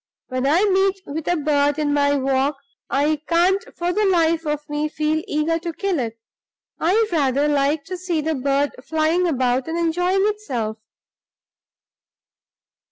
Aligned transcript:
When 0.29 0.47
I 0.47 0.65
meet 0.65 0.95
with 1.05 1.27
a 1.27 1.37
bird 1.37 1.77
in 1.77 1.93
my 1.93 2.17
walk, 2.17 2.57
I 2.89 3.21
can't 3.27 3.63
for 3.77 3.93
the 3.93 4.03
life 4.07 4.47
of 4.47 4.67
me 4.67 4.89
feel 4.89 5.23
eager 5.27 5.59
to 5.59 5.73
kill 5.73 5.99
it; 5.99 6.17
I 6.79 7.07
rather 7.11 7.47
like 7.47 7.83
to 7.83 7.97
see 7.97 8.19
the 8.19 8.33
bird 8.33 8.71
flying 8.83 9.27
about 9.27 9.67
and 9.67 9.77
enjoying 9.77 10.23
itself. 10.25 10.77